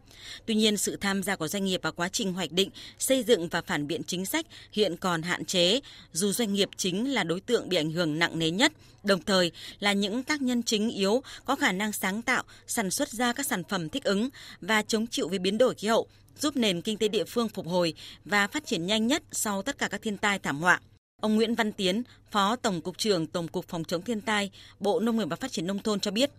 Tuy 0.46 0.54
nhiên, 0.54 0.76
sự 0.76 0.96
tham 0.96 1.22
gia 1.22 1.36
của 1.36 1.48
doanh 1.48 1.64
nghiệp 1.64 1.82
vào 1.82 1.92
quá 1.92 2.08
trình 2.08 2.32
hoạch 2.32 2.52
định, 2.52 2.70
xây 2.98 3.22
dựng 3.22 3.48
và 3.48 3.62
phản 3.62 3.86
biện 3.86 4.02
chính 4.04 4.26
sách 4.26 4.46
hiện 4.72 4.96
còn 4.96 5.22
hạn 5.22 5.44
chế, 5.44 5.80
dù 6.12 6.32
doanh 6.32 6.52
nghiệp 6.52 6.69
chính 6.76 7.12
là 7.12 7.25
đối 7.25 7.40
tượng 7.40 7.69
bị 7.69 7.76
ảnh 7.76 7.90
hưởng 7.90 8.19
nặng 8.19 8.38
nề 8.38 8.50
nhất, 8.50 8.72
đồng 9.04 9.22
thời 9.22 9.52
là 9.81 9.92
những 9.92 10.22
tác 10.22 10.42
nhân 10.42 10.62
chính 10.62 10.90
yếu 10.90 11.22
có 11.44 11.56
khả 11.56 11.72
năng 11.72 11.92
sáng 11.92 12.22
tạo, 12.22 12.42
sản 12.66 12.90
xuất 12.90 13.08
ra 13.08 13.32
các 13.32 13.46
sản 13.46 13.62
phẩm 13.69 13.88
thích 13.88 14.04
ứng 14.04 14.28
và 14.60 14.82
chống 14.82 15.06
chịu 15.06 15.28
với 15.28 15.38
biến 15.38 15.58
đổi 15.58 15.74
khí 15.74 15.88
hậu, 15.88 16.06
giúp 16.40 16.56
nền 16.56 16.82
kinh 16.82 16.98
tế 16.98 17.08
địa 17.08 17.24
phương 17.24 17.48
phục 17.48 17.66
hồi 17.66 17.94
và 18.24 18.46
phát 18.46 18.66
triển 18.66 18.86
nhanh 18.86 19.06
nhất 19.06 19.22
sau 19.32 19.62
tất 19.62 19.78
cả 19.78 19.88
các 19.88 20.02
thiên 20.02 20.16
tai 20.16 20.38
thảm 20.38 20.60
họa. 20.60 20.81
Ông 21.20 21.37
Nguyễn 21.37 21.55
Văn 21.55 21.73
Tiến, 21.73 22.03
Phó 22.31 22.56
Tổng 22.56 22.81
cục 22.81 22.99
trưởng 22.99 23.26
Tổng 23.26 23.49
cục 23.49 23.65
Phòng 23.69 23.85
chống 23.85 24.03
thiên 24.03 24.20
tai, 24.20 24.50
Bộ 24.81 25.00
Nông 25.00 25.17
nghiệp 25.17 25.25
và 25.31 25.37
Phát 25.37 25.53
triển 25.53 25.67
nông 25.67 25.79
thôn 25.79 26.00
cho 26.00 26.11
biết, 26.11 26.31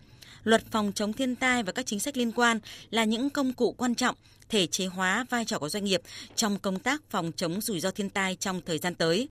luật 0.44 0.62
phòng 0.72 0.92
chống 0.96 1.14
thiên 1.14 1.36
tai 1.36 1.64
và 1.64 1.72
các 1.72 1.86
chính 1.86 2.00
sách 2.00 2.18
liên 2.18 2.32
quan 2.32 2.60
là 2.92 3.04
những 3.04 3.30
công 3.30 3.54
cụ 3.54 3.76
quan 3.78 3.96
trọng 3.96 4.16
thể 4.50 4.68
chế 4.68 4.86
hóa 4.86 5.26
vai 5.30 5.46
trò 5.46 5.60
của 5.60 5.70
doanh 5.70 5.84
nghiệp 5.84 6.02
trong 6.36 6.58
công 6.62 6.80
tác 6.80 7.02
phòng 7.10 7.32
chống 7.36 7.62
rủi 7.62 7.80
ro 7.80 7.92
thiên 7.92 8.10
tai 8.10 8.36
trong 8.36 8.62
thời 8.66 8.78
gian 8.78 8.96
tới. 8.96 9.28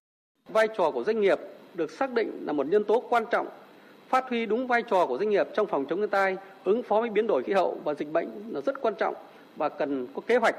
Vai 0.48 0.68
trò 0.78 0.90
của 0.90 1.04
doanh 1.04 1.20
nghiệp 1.20 1.38
được 1.74 1.90
xác 1.90 2.12
định 2.12 2.42
là 2.46 2.52
một 2.52 2.66
nhân 2.66 2.84
tố 2.84 3.02
quan 3.10 3.24
trọng 3.30 3.48
phát 4.08 4.24
huy 4.28 4.46
đúng 4.46 4.66
vai 4.66 4.82
trò 4.82 5.06
của 5.06 5.18
doanh 5.18 5.30
nghiệp 5.30 5.46
trong 5.56 5.66
phòng 5.66 5.86
chống 5.90 6.00
thiên 6.00 6.10
tai, 6.10 6.36
ứng 6.64 6.82
phó 6.82 7.00
với 7.00 7.10
biến 7.10 7.26
đổi 7.26 7.42
khí 7.42 7.52
hậu 7.52 7.80
và 7.84 7.94
dịch 7.94 8.12
bệnh 8.12 8.28
là 8.48 8.60
rất 8.60 8.80
quan 8.80 8.94
trọng 8.98 9.14
và 9.56 9.68
cần 9.68 10.06
có 10.14 10.20
kế 10.26 10.36
hoạch 10.36 10.56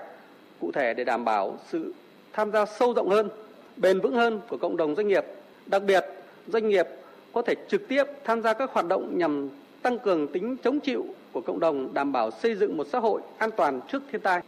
cụ 0.59 0.71
thể 0.71 0.93
để 0.93 1.03
đảm 1.03 1.25
bảo 1.25 1.59
sự 1.71 1.93
tham 2.33 2.51
gia 2.51 2.65
sâu 2.79 2.93
rộng 2.93 3.09
hơn 3.09 3.29
bền 3.79 4.01
vững 4.01 4.13
hơn 4.13 4.41
của 4.49 4.57
cộng 4.57 4.77
đồng 4.77 4.95
doanh 4.95 5.07
nghiệp. 5.07 5.23
Đặc 5.65 5.83
biệt, 5.83 6.05
doanh 6.47 6.69
nghiệp 6.69 6.85
có 7.33 7.41
thể 7.41 7.55
trực 7.69 7.81
tiếp 7.87 8.03
tham 8.25 8.41
gia 8.41 8.53
các 8.53 8.69
hoạt 8.73 8.85
động 8.87 9.17
nhằm 9.17 9.49
tăng 9.81 9.99
cường 9.99 10.27
tính 10.33 10.57
chống 10.63 10.79
chịu 10.79 11.05
của 11.31 11.41
cộng 11.41 11.59
đồng, 11.59 11.93
đảm 11.93 12.11
bảo 12.11 12.31
xây 12.43 12.55
dựng 12.55 12.77
một 12.77 12.87
xã 12.91 12.99
hội 12.99 13.21
an 13.37 13.49
toàn 13.57 13.81
trước 13.91 14.03
thiên 14.11 14.21
tai. 14.21 14.41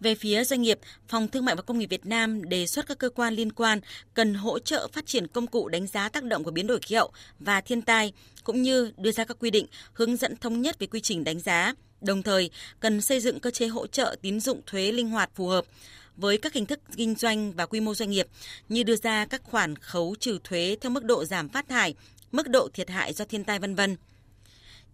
Về 0.00 0.14
phía 0.14 0.44
doanh 0.44 0.62
nghiệp, 0.62 0.78
Phòng 1.08 1.28
Thương 1.28 1.44
mại 1.44 1.56
và 1.56 1.62
Công 1.62 1.78
nghiệp 1.78 1.86
Việt 1.86 2.06
Nam 2.06 2.48
đề 2.48 2.66
xuất 2.66 2.86
các 2.86 2.98
cơ 2.98 3.10
quan 3.10 3.34
liên 3.34 3.52
quan 3.52 3.80
cần 4.14 4.34
hỗ 4.34 4.58
trợ 4.58 4.88
phát 4.92 5.06
triển 5.06 5.26
công 5.26 5.46
cụ 5.46 5.68
đánh 5.68 5.86
giá 5.86 6.08
tác 6.08 6.24
động 6.24 6.44
của 6.44 6.50
biến 6.50 6.66
đổi 6.66 6.78
khí 6.78 6.94
hậu 6.94 7.12
và 7.38 7.60
thiên 7.60 7.82
tai, 7.82 8.12
cũng 8.44 8.62
như 8.62 8.92
đưa 8.96 9.12
ra 9.12 9.24
các 9.24 9.36
quy 9.40 9.50
định 9.50 9.66
hướng 9.92 10.16
dẫn 10.16 10.36
thống 10.36 10.60
nhất 10.60 10.78
về 10.78 10.86
quy 10.86 11.00
trình 11.00 11.24
đánh 11.24 11.40
giá. 11.40 11.74
Đồng 12.00 12.22
thời, 12.22 12.50
cần 12.80 13.00
xây 13.00 13.20
dựng 13.20 13.40
cơ 13.40 13.50
chế 13.50 13.66
hỗ 13.66 13.86
trợ 13.86 14.16
tín 14.22 14.40
dụng 14.40 14.60
thuế 14.66 14.92
linh 14.92 15.08
hoạt 15.08 15.30
phù 15.34 15.46
hợp, 15.46 15.64
với 16.16 16.38
các 16.38 16.52
hình 16.52 16.66
thức 16.66 16.80
kinh 16.96 17.14
doanh 17.14 17.52
và 17.52 17.66
quy 17.66 17.80
mô 17.80 17.94
doanh 17.94 18.10
nghiệp 18.10 18.26
như 18.68 18.82
đưa 18.82 18.96
ra 18.96 19.24
các 19.24 19.42
khoản 19.44 19.76
khấu 19.76 20.14
trừ 20.20 20.38
thuế 20.44 20.76
theo 20.80 20.90
mức 20.90 21.04
độ 21.04 21.24
giảm 21.24 21.48
phát 21.48 21.68
thải, 21.68 21.94
mức 22.32 22.48
độ 22.48 22.68
thiệt 22.74 22.90
hại 22.90 23.12
do 23.12 23.24
thiên 23.24 23.44
tai 23.44 23.58
vân 23.58 23.74
vân. 23.74 23.96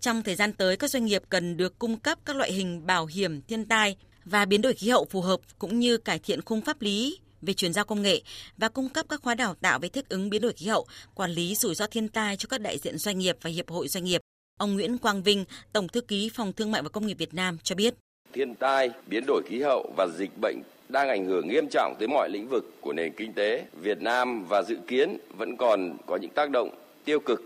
Trong 0.01 0.23
thời 0.23 0.35
gian 0.35 0.53
tới, 0.53 0.77
các 0.77 0.91
doanh 0.91 1.05
nghiệp 1.05 1.23
cần 1.29 1.57
được 1.57 1.79
cung 1.79 1.99
cấp 1.99 2.19
các 2.25 2.37
loại 2.37 2.53
hình 2.53 2.87
bảo 2.87 3.07
hiểm 3.07 3.43
thiên 3.43 3.65
tai 3.65 3.97
và 4.25 4.45
biến 4.45 4.63
đổi 4.63 4.75
khí 4.75 4.89
hậu 4.89 5.07
phù 5.11 5.21
hợp 5.21 5.41
cũng 5.59 5.79
như 5.79 5.97
cải 5.97 6.19
thiện 6.19 6.43
khung 6.43 6.61
pháp 6.61 6.83
lý 6.83 7.19
về 7.43 7.53
chuyển 7.53 7.73
giao 7.73 7.85
công 7.85 8.03
nghệ 8.03 8.23
và 8.57 8.69
cung 8.69 8.89
cấp 8.89 9.07
các 9.09 9.21
khóa 9.23 9.35
đào 9.35 9.55
tạo 9.55 9.79
về 9.79 9.89
thích 9.89 10.09
ứng 10.09 10.31
biến 10.31 10.43
đổi 10.43 10.53
khí 10.53 10.67
hậu, 10.67 10.87
quản 11.15 11.31
lý 11.31 11.55
rủi 11.55 11.75
ro 11.75 11.87
thiên 11.87 12.09
tai 12.09 12.37
cho 12.37 12.47
các 12.51 12.61
đại 12.61 12.79
diện 12.79 12.99
doanh 12.99 13.19
nghiệp 13.19 13.37
và 13.43 13.51
hiệp 13.51 13.71
hội 13.71 13.89
doanh 13.89 14.05
nghiệp. 14.05 14.21
Ông 14.59 14.75
Nguyễn 14.75 14.99
Quang 14.99 15.23
Vinh, 15.23 15.45
Tổng 15.73 15.89
thư 15.89 16.01
ký 16.01 16.31
Phòng 16.35 16.53
Thương 16.53 16.71
mại 16.71 16.83
và 16.83 16.89
Công 16.89 17.07
nghiệp 17.07 17.19
Việt 17.19 17.35
Nam 17.35 17.59
cho 17.63 17.75
biết. 17.75 17.95
Thiên 18.33 18.55
tai, 18.55 18.91
biến 19.07 19.25
đổi 19.27 19.43
khí 19.47 19.63
hậu 19.63 19.93
và 19.97 20.09
dịch 20.19 20.31
bệnh 20.41 20.63
đang 20.93 21.09
ảnh 21.09 21.25
hưởng 21.25 21.49
nghiêm 21.49 21.67
trọng 21.71 21.95
tới 21.99 22.09
mọi 22.09 22.29
lĩnh 22.29 22.49
vực 22.49 22.65
của 22.81 22.93
nền 22.93 23.13
kinh 23.13 23.33
tế 23.33 23.65
Việt 23.83 24.03
Nam 24.03 24.45
và 24.49 24.63
dự 24.63 24.77
kiến 24.87 25.17
vẫn 25.37 25.57
còn 25.57 25.97
có 26.07 26.17
những 26.17 26.31
tác 26.31 26.51
động 26.51 26.71
tiêu 27.05 27.21
cực 27.21 27.43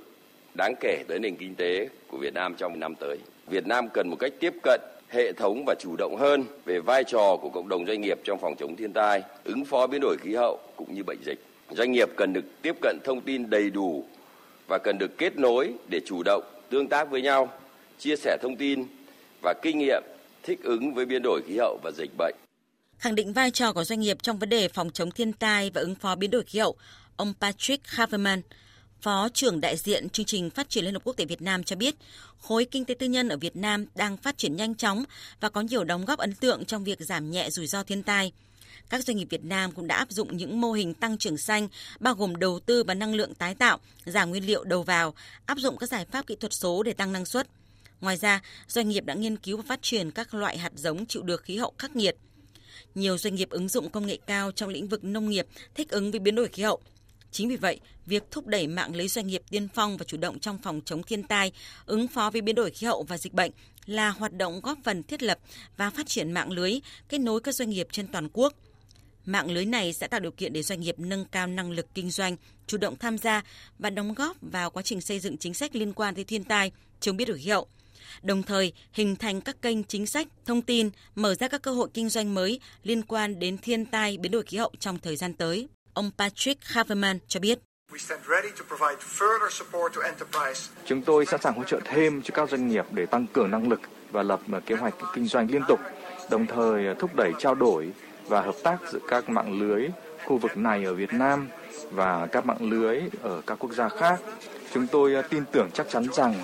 đáng 0.55 0.75
kể 0.81 1.05
tới 1.09 1.19
nền 1.19 1.37
kinh 1.37 1.55
tế 1.55 1.89
của 2.09 2.19
Việt 2.19 2.35
Nam 2.35 2.55
trong 2.55 2.81
năm 2.81 2.95
tới. 2.95 3.19
Việt 3.47 3.67
Nam 3.67 3.89
cần 3.89 4.09
một 4.09 4.17
cách 4.21 4.33
tiếp 4.41 4.55
cận 4.63 4.81
hệ 5.09 5.33
thống 5.33 5.65
và 5.67 5.75
chủ 5.79 5.97
động 5.99 6.17
hơn 6.17 6.45
về 6.65 6.81
vai 6.81 7.05
trò 7.05 7.37
của 7.37 7.49
cộng 7.49 7.69
đồng 7.69 7.87
doanh 7.87 8.01
nghiệp 8.01 8.19
trong 8.25 8.39
phòng 8.39 8.55
chống 8.59 8.77
thiên 8.77 8.93
tai, 8.93 9.23
ứng 9.45 9.65
phó 9.65 9.87
biến 9.87 10.01
đổi 10.01 10.17
khí 10.21 10.35
hậu 10.35 10.59
cũng 10.77 10.95
như 10.95 11.03
bệnh 11.03 11.19
dịch. 11.25 11.39
Doanh 11.71 11.93
nghiệp 11.93 12.09
cần 12.17 12.33
được 12.33 12.45
tiếp 12.63 12.77
cận 12.81 12.99
thông 13.05 13.21
tin 13.21 13.51
đầy 13.51 13.71
đủ 13.71 14.05
và 14.69 14.79
cần 14.79 14.99
được 14.99 15.19
kết 15.19 15.39
nối 15.39 15.73
để 15.89 16.01
chủ 16.07 16.23
động 16.25 16.45
tương 16.71 16.89
tác 16.89 17.11
với 17.11 17.23
nhau, 17.23 17.49
chia 17.99 18.17
sẻ 18.17 18.37
thông 18.43 18.57
tin 18.57 18.85
và 19.43 19.55
kinh 19.63 19.79
nghiệm 19.79 20.03
thích 20.43 20.61
ứng 20.63 20.95
với 20.95 21.07
biến 21.07 21.23
đổi 21.23 21.41
khí 21.47 21.57
hậu 21.59 21.79
và 21.83 21.91
dịch 21.91 22.11
bệnh 22.19 22.35
khẳng 23.05 23.15
định 23.15 23.33
vai 23.33 23.51
trò 23.51 23.73
của 23.73 23.85
doanh 23.85 24.01
nghiệp 24.01 24.23
trong 24.23 24.39
vấn 24.39 24.49
đề 24.49 24.69
phòng 24.69 24.91
chống 24.91 25.11
thiên 25.11 25.33
tai 25.33 25.71
và 25.71 25.81
ứng 25.81 25.95
phó 25.95 26.15
biến 26.15 26.31
đổi 26.31 26.43
khí 26.43 26.59
hậu, 26.59 26.77
ông 27.17 27.35
Patrick 27.41 27.87
Haverman, 27.87 28.43
Phó 29.01 29.29
trưởng 29.29 29.61
đại 29.61 29.77
diện 29.77 30.09
chương 30.09 30.27
trình 30.27 30.51
phát 30.51 30.71
triển 30.71 30.85
Liên 30.85 30.95
Hợp 30.95 31.03
Quốc 31.05 31.17
tại 31.17 31.27
Việt 31.27 31.43
Nam 31.43 31.65
cho 31.65 31.77
biết, 31.77 31.95
khối 32.41 32.65
kinh 32.65 32.85
tế 32.85 32.95
tư 32.95 33.07
nhân 33.07 33.29
ở 33.29 33.37
Việt 33.37 33.57
Nam 33.57 33.87
đang 33.95 34.17
phát 34.17 34.39
triển 34.39 34.57
nhanh 34.57 34.75
chóng 34.75 35.05
và 35.41 35.49
có 35.49 35.61
nhiều 35.61 35.85
đóng 35.85 36.05
góp 36.05 36.19
ấn 36.19 36.35
tượng 36.35 36.65
trong 36.65 36.85
việc 36.85 37.01
giảm 37.01 37.31
nhẹ 37.31 37.51
rủi 37.51 37.67
ro 37.67 37.83
thiên 37.83 38.03
tai. 38.03 38.33
Các 38.91 39.05
doanh 39.05 39.17
nghiệp 39.17 39.27
Việt 39.31 39.45
Nam 39.45 39.73
cũng 39.73 39.87
đã 39.87 39.97
áp 39.97 40.11
dụng 40.11 40.37
những 40.37 40.61
mô 40.61 40.73
hình 40.73 40.95
tăng 40.95 41.19
trưởng 41.19 41.39
xanh, 41.39 41.69
bao 42.01 42.15
gồm 42.15 42.37
đầu 42.37 42.61
tư 42.61 42.85
vào 42.85 42.95
năng 42.95 43.15
lượng 43.15 43.35
tái 43.35 43.55
tạo, 43.55 43.79
giảm 44.05 44.31
nguyên 44.31 44.47
liệu 44.47 44.65
đầu 44.65 44.83
vào, 44.83 45.15
áp 45.47 45.59
dụng 45.59 45.77
các 45.77 45.89
giải 45.89 46.05
pháp 46.05 46.27
kỹ 46.27 46.37
thuật 46.41 46.53
số 46.53 46.83
để 46.83 46.93
tăng 46.93 47.13
năng 47.13 47.25
suất. 47.25 47.47
Ngoài 48.01 48.17
ra, 48.17 48.41
doanh 48.69 48.89
nghiệp 48.89 49.05
đã 49.05 49.15
nghiên 49.15 49.37
cứu 49.37 49.57
và 49.57 49.63
phát 49.69 49.83
triển 49.83 50.11
các 50.11 50.35
loại 50.35 50.59
hạt 50.59 50.73
giống 50.77 51.07
chịu 51.07 51.23
được 51.23 51.43
khí 51.43 51.57
hậu 51.57 51.73
khắc 51.79 51.97
nghiệt– 51.97 52.17
nhiều 52.95 53.19
doanh 53.19 53.35
nghiệp 53.35 53.51
ứng 53.51 53.69
dụng 53.69 53.91
công 53.91 54.07
nghệ 54.07 54.19
cao 54.27 54.53
trong 54.53 54.69
lĩnh 54.69 54.89
vực 54.89 55.05
nông 55.05 55.29
nghiệp 55.29 55.47
thích 55.75 55.89
ứng 55.91 56.11
với 56.11 56.21
biến 56.21 56.35
đổi 56.35 56.49
khí 56.49 56.63
hậu. 56.63 56.81
Chính 57.31 57.49
vì 57.49 57.57
vậy, 57.57 57.81
việc 58.07 58.23
thúc 58.31 58.47
đẩy 58.47 58.67
mạng 58.67 58.97
lưới 58.97 59.09
doanh 59.09 59.27
nghiệp 59.27 59.43
tiên 59.51 59.69
phong 59.75 59.97
và 59.97 60.05
chủ 60.05 60.17
động 60.17 60.39
trong 60.39 60.59
phòng 60.59 60.81
chống 60.85 61.03
thiên 61.03 61.23
tai, 61.23 61.53
ứng 61.87 62.09
phó 62.09 62.31
với 62.31 62.41
biến 62.43 62.55
đổi 62.55 62.71
khí 62.71 62.87
hậu 62.87 63.03
và 63.03 63.19
dịch 63.19 63.33
bệnh 63.33 63.51
là 63.87 64.11
hoạt 64.11 64.33
động 64.33 64.61
góp 64.61 64.79
phần 64.85 65.03
thiết 65.03 65.23
lập 65.23 65.39
và 65.77 65.91
phát 65.91 66.07
triển 66.07 66.33
mạng 66.33 66.53
lưới 66.53 66.81
kết 67.09 67.19
nối 67.19 67.41
các 67.41 67.55
doanh 67.55 67.71
nghiệp 67.71 67.89
trên 67.93 68.09
toàn 68.09 68.29
quốc. 68.33 68.55
Mạng 69.27 69.51
lưới 69.51 69.65
này 69.65 69.93
sẽ 69.93 70.09
tạo 70.09 70.21
điều 70.21 70.31
kiện 70.31 70.53
để 70.53 70.63
doanh 70.63 70.81
nghiệp 70.81 70.95
nâng 70.99 71.25
cao 71.25 71.47
năng 71.47 71.71
lực 71.71 71.87
kinh 71.95 72.11
doanh, 72.11 72.37
chủ 72.67 72.79
động 72.79 72.97
tham 72.97 73.19
gia 73.19 73.43
và 73.79 73.91
đóng 73.91 74.15
góp 74.15 74.37
vào 74.41 74.71
quá 74.71 74.83
trình 74.83 75.01
xây 75.01 75.21
dựng 75.21 75.37
chính 75.37 75.55
sách 75.55 75.77
liên 75.77 75.93
quan 75.93 76.15
tới 76.15 76.25
thiên 76.25 76.45
tai, 76.45 76.73
chống 77.01 77.17
biến 77.17 77.29
đổi 77.29 77.39
khí 77.39 77.51
hậu 77.51 77.69
đồng 78.23 78.43
thời 78.43 78.73
hình 78.93 79.17
thành 79.17 79.41
các 79.41 79.63
kênh 79.63 79.85
chính 79.85 80.07
sách, 80.07 80.27
thông 80.47 80.63
tin, 80.63 80.91
mở 81.15 81.35
ra 81.35 81.49
các 81.49 81.63
cơ 81.63 81.71
hội 81.71 81.89
kinh 81.95 82.09
doanh 82.09 82.35
mới 82.35 82.61
liên 82.83 83.03
quan 83.03 83.39
đến 83.39 83.59
thiên 83.59 83.87
tai 83.87 84.17
biến 84.17 84.33
đổi 84.33 84.43
khí 84.43 84.57
hậu 84.57 84.71
trong 84.79 84.99
thời 84.99 85.17
gian 85.17 85.35
tới. 85.35 85.69
Ông 85.95 86.11
Patrick 86.19 86.65
Haverman 86.65 87.19
cho 87.29 87.41
biết. 87.41 87.59
Chúng 90.87 91.03
tôi 91.03 91.27
sẵn 91.27 91.41
sàng 91.41 91.55
hỗ 91.55 91.65
trợ 91.65 91.81
thêm 91.85 92.23
cho 92.23 92.35
các 92.35 92.51
doanh 92.51 92.69
nghiệp 92.69 92.85
để 92.91 93.07
tăng 93.07 93.27
cường 93.27 93.51
năng 93.51 93.69
lực 93.69 93.81
và 94.11 94.23
lập 94.23 94.41
kế 94.67 94.75
hoạch 94.75 94.95
kinh 95.15 95.27
doanh 95.27 95.51
liên 95.51 95.63
tục, 95.69 95.81
đồng 96.31 96.47
thời 96.47 96.95
thúc 96.99 97.11
đẩy 97.15 97.33
trao 97.39 97.55
đổi 97.55 97.91
và 98.25 98.41
hợp 98.41 98.55
tác 98.63 98.79
giữa 98.93 98.99
các 99.09 99.29
mạng 99.29 99.61
lưới 99.61 99.89
khu 100.25 100.39
vực 100.39 100.57
này 100.57 100.85
ở 100.85 100.95
Việt 100.95 101.13
Nam 101.13 101.49
và 101.91 102.27
các 102.27 102.47
mạng 102.47 102.71
lưới 102.71 103.01
ở 103.23 103.43
các 103.47 103.59
quốc 103.59 103.73
gia 103.73 103.89
khác. 103.89 104.21
Chúng 104.73 104.87
tôi 104.87 105.23
tin 105.31 105.45
tưởng 105.53 105.71
chắc 105.75 105.87
chắn 105.91 106.07
rằng 106.13 106.35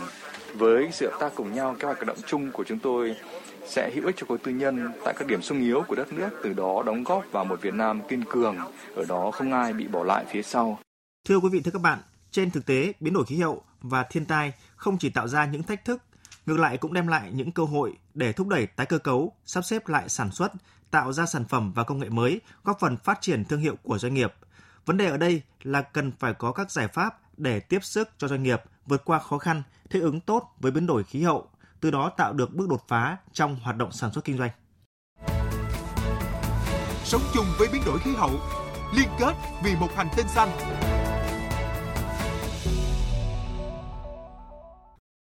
với 0.55 0.89
sự 0.93 1.11
hợp 1.11 1.17
tác 1.21 1.33
cùng 1.35 1.53
nhau, 1.53 1.77
các 1.79 1.87
hoạt 1.87 2.07
động 2.07 2.19
chung 2.27 2.53
của 2.53 2.65
chúng 2.67 2.79
tôi 2.79 3.17
sẽ 3.67 3.91
hữu 3.95 4.07
ích 4.07 4.15
cho 4.19 4.27
khối 4.27 4.39
tư 4.39 4.53
nhân 4.53 4.93
tại 5.05 5.15
các 5.19 5.29
điểm 5.29 5.43
sung 5.43 5.61
yếu 5.61 5.83
của 5.89 5.95
đất 5.95 6.13
nước, 6.13 6.29
từ 6.43 6.53
đó 6.53 6.83
đóng 6.87 7.05
góp 7.05 7.25
vào 7.33 7.45
một 7.45 7.63
Việt 7.63 7.75
Nam 7.75 8.01
kiên 8.09 8.25
cường, 8.25 8.57
ở 8.97 9.05
đó 9.09 9.31
không 9.31 9.53
ai 9.53 9.73
bị 9.73 9.89
bỏ 9.89 10.05
lại 10.05 10.25
phía 10.33 10.43
sau. 10.43 10.79
Thưa 11.29 11.37
quý 11.37 11.49
vị, 11.53 11.61
thưa 11.61 11.71
các 11.71 11.83
bạn, 11.83 11.99
trên 12.31 12.51
thực 12.51 12.67
tế, 12.67 12.93
biến 13.01 13.15
đổi 13.15 13.25
khí 13.25 13.37
hậu 13.37 13.63
và 13.81 14.03
thiên 14.03 14.25
tai 14.25 14.53
không 14.77 14.99
chỉ 14.99 15.11
tạo 15.11 15.29
ra 15.29 15.47
những 15.47 15.63
thách 15.63 15.85
thức, 15.85 16.03
ngược 16.47 16.59
lại 16.59 16.77
cũng 16.77 16.93
đem 16.93 17.07
lại 17.07 17.31
những 17.33 17.53
cơ 17.53 17.65
hội 17.65 17.97
để 18.15 18.33
thúc 18.33 18.49
đẩy 18.49 18.67
tái 18.67 18.87
cơ 18.87 18.99
cấu, 18.99 19.33
sắp 19.45 19.65
xếp 19.65 19.89
lại 19.89 20.09
sản 20.09 20.31
xuất, 20.31 20.53
tạo 20.91 21.13
ra 21.13 21.27
sản 21.27 21.45
phẩm 21.45 21.73
và 21.75 21.85
công 21.85 21.99
nghệ 21.99 22.09
mới, 22.09 22.41
góp 22.65 22.81
phần 22.81 22.97
phát 22.97 23.21
triển 23.21 23.45
thương 23.45 23.61
hiệu 23.61 23.77
của 23.83 23.99
doanh 23.99 24.15
nghiệp. 24.15 24.35
Vấn 24.87 24.97
đề 24.97 25.07
ở 25.07 25.17
đây 25.17 25.43
là 25.63 25.83
cần 25.83 26.13
phải 26.19 26.35
có 26.35 26.53
các 26.53 26.71
giải 26.71 26.89
pháp 26.89 27.21
để 27.37 27.61
tiếp 27.61 27.85
sức 27.85 28.09
cho 28.19 28.29
doanh 28.29 28.43
nghiệp 28.43 28.63
vượt 28.87 29.05
qua 29.05 29.19
khó 29.19 29.39
khăn, 29.39 29.63
thích 29.91 30.03
ứng 30.03 30.21
tốt 30.21 30.57
với 30.61 30.73
biến 30.73 30.87
đổi 30.87 31.05
khí 31.05 31.23
hậu, 31.23 31.49
từ 31.81 31.91
đó 31.91 32.11
tạo 32.17 32.33
được 32.33 32.55
bước 32.55 32.69
đột 32.69 32.85
phá 32.89 33.17
trong 33.33 33.57
hoạt 33.63 33.77
động 33.77 33.93
sản 33.93 34.13
xuất 34.13 34.25
kinh 34.25 34.39
doanh. 34.39 34.51
Sống 37.05 37.23
chung 37.35 37.47
với 37.59 37.69
biến 37.73 37.83
đổi 37.87 37.99
khí 37.99 38.11
hậu, 38.17 38.31
liên 38.95 39.09
kết 39.19 39.33
vì 39.65 39.77
một 39.77 39.89
hành 39.95 40.09
tinh 40.17 40.27
xanh. 40.29 40.49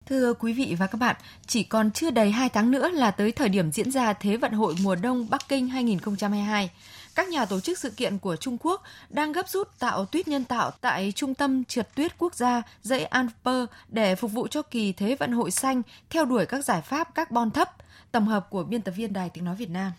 Thưa 0.07 0.35
quý 0.35 0.53
vị 0.53 0.77
và 0.79 0.87
các 0.87 0.99
bạn, 0.99 1.17
chỉ 1.47 1.63
còn 1.63 1.91
chưa 1.91 2.11
đầy 2.11 2.31
2 2.31 2.49
tháng 2.49 2.71
nữa 2.71 2.89
là 2.89 3.11
tới 3.11 3.33
thời 3.33 3.49
điểm 3.49 3.73
diễn 3.73 3.91
ra 3.91 4.13
Thế 4.13 4.37
vận 4.37 4.53
hội 4.53 4.75
mùa 4.83 4.95
đông 4.95 5.31
Bắc 5.31 5.49
Kinh 5.49 5.69
2022. 5.69 6.71
Các 7.15 7.29
nhà 7.29 7.45
tổ 7.45 7.61
chức 7.61 7.79
sự 7.79 7.91
kiện 7.91 8.19
của 8.19 8.37
Trung 8.37 8.57
Quốc 8.61 8.83
đang 9.09 9.33
gấp 9.33 9.49
rút 9.49 9.69
tạo 9.79 10.05
tuyết 10.05 10.29
nhân 10.29 10.45
tạo 10.45 10.71
tại 10.81 11.13
Trung 11.13 11.35
tâm 11.35 11.65
Trượt 11.65 11.95
tuyết 11.95 12.19
quốc 12.19 12.35
gia 12.35 12.63
dãy 12.83 13.05
Alper 13.05 13.65
để 13.89 14.15
phục 14.15 14.33
vụ 14.33 14.49
cho 14.49 14.63
kỳ 14.63 14.93
Thế 14.93 15.17
vận 15.19 15.33
hội 15.33 15.51
xanh 15.51 15.83
theo 16.11 16.25
đuổi 16.25 16.47
các 16.47 16.65
giải 16.65 16.83
pháp 16.83 17.15
carbon 17.15 17.51
thấp. 17.51 17.69
Tổng 18.13 18.27
hợp 18.27 18.51
của 18.51 18.65
biên 18.65 18.83
tập 18.83 18.93
viên 18.97 19.13
Đài 19.13 19.31
Tiếng 19.31 19.45
Nói 19.45 19.55
Việt 19.57 19.71
Nam. 19.71 19.93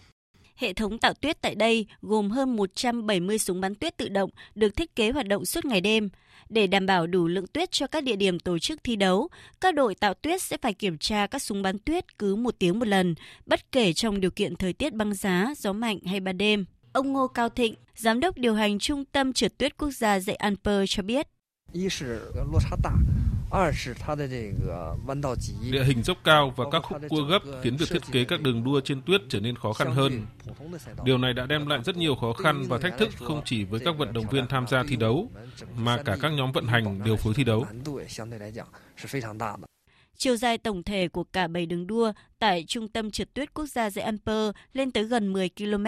Hệ 0.56 0.74
thống 0.74 0.98
tạo 0.98 1.14
tuyết 1.14 1.42
tại 1.42 1.56
đây 1.56 1.86
gồm 2.02 2.30
hơn 2.30 2.56
170 2.56 3.40
súng 3.40 3.62
bắn 3.62 3.76
tuyết 3.76 3.98
tự 3.98 4.10
động 4.10 4.30
được 4.56 4.76
thiết 4.76 4.96
kế 4.96 5.12
hoạt 5.12 5.28
động 5.28 5.46
suốt 5.46 5.66
ngày 5.66 5.82
đêm. 5.82 6.10
Để 6.50 6.68
đảm 6.68 6.86
bảo 6.86 7.08
đủ 7.08 7.28
lượng 7.28 7.48
tuyết 7.48 7.72
cho 7.72 7.88
các 7.88 8.04
địa 8.04 8.16
điểm 8.16 8.40
tổ 8.40 8.60
chức 8.60 8.84
thi 8.84 8.96
đấu, 8.96 9.28
các 9.62 9.76
đội 9.76 9.96
tạo 9.96 10.14
tuyết 10.14 10.42
sẽ 10.42 10.58
phải 10.58 10.74
kiểm 10.74 10.98
tra 10.98 11.28
các 11.28 11.42
súng 11.42 11.62
bắn 11.62 11.80
tuyết 11.80 12.18
cứ 12.18 12.36
một 12.36 12.56
tiếng 12.60 12.80
một 12.80 12.88
lần, 12.88 13.16
bất 13.46 13.72
kể 13.72 13.94
trong 13.94 14.22
điều 14.22 14.32
kiện 14.32 14.56
thời 14.56 14.74
tiết 14.74 14.94
băng 14.94 15.14
giá, 15.14 15.54
gió 15.58 15.74
mạnh 15.74 16.00
hay 16.06 16.20
ban 16.20 16.38
đêm. 16.38 16.66
Ông 16.96 17.14
Ngô 17.14 17.28
Cao 17.28 17.50
Thịnh, 17.50 17.76
Giám 17.96 18.20
đốc 18.20 18.38
điều 18.38 18.54
hành 18.54 18.80
Trung 18.80 19.06
tâm 19.06 19.34
Trượt 19.34 19.58
tuyết 19.58 19.78
quốc 19.78 19.92
gia 19.92 20.20
dạy 20.20 20.36
Alper 20.36 20.84
cho 20.88 21.04
biết. 21.04 21.28
Địa 25.72 25.84
hình 25.84 26.04
dốc 26.04 26.18
cao 26.24 26.54
và 26.56 26.66
các 26.72 26.80
khúc 26.80 26.98
cua 27.10 27.22
gấp 27.22 27.40
khiến 27.64 27.78
việc 27.78 27.90
thiết 27.90 28.02
kế 28.12 28.26
các 28.26 28.42
đường 28.42 28.64
đua 28.64 28.82
trên 28.82 29.02
tuyết 29.02 29.22
trở 29.30 29.40
nên 29.40 29.56
khó 29.56 29.74
khăn 29.74 29.92
hơn. 29.92 30.26
Điều 31.04 31.18
này 31.18 31.34
đã 31.34 31.46
đem 31.46 31.68
lại 31.68 31.80
rất 31.86 31.98
nhiều 31.98 32.16
khó 32.16 32.34
khăn 32.34 32.64
và 32.68 32.78
thách 32.78 32.98
thức 32.98 33.10
không 33.20 33.42
chỉ 33.46 33.64
với 33.64 33.80
các 33.80 33.96
vận 33.98 34.14
động 34.14 34.26
viên 34.32 34.48
tham 34.48 34.68
gia 34.68 34.84
thi 34.84 34.96
đấu, 34.96 35.32
mà 35.78 35.98
cả 35.98 36.18
các 36.22 36.30
nhóm 36.30 36.52
vận 36.52 36.68
hành 36.68 37.04
điều 37.04 37.16
phối 37.16 37.34
thi 37.34 37.44
đấu. 37.44 37.66
Chiều 40.18 40.38
dài 40.38 40.58
tổng 40.58 40.84
thể 40.84 41.08
của 41.08 41.24
cả 41.24 41.48
bảy 41.48 41.66
đường 41.66 41.88
đua 41.88 42.12
tại 42.40 42.66
Trung 42.68 42.88
tâm 42.88 43.12
trượt 43.12 43.34
tuyết 43.34 43.54
quốc 43.54 43.66
gia 43.66 43.90
dạy 43.90 44.06
Alper 44.06 44.56
lên 44.74 44.92
tới 44.92 45.04
gần 45.04 45.34
10 45.34 45.50
km, 45.50 45.86